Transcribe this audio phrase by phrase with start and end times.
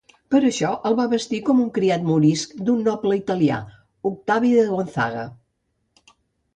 [0.35, 3.61] Per això, el va vestir com a criat morisc d'un noble italià,
[4.15, 5.33] Octavi de Gonzaga.